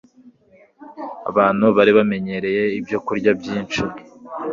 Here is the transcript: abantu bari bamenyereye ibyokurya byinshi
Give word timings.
abantu 1.29 1.65
bari 1.75 1.91
bamenyereye 1.97 2.63
ibyokurya 2.79 3.31
byinshi 3.39 3.81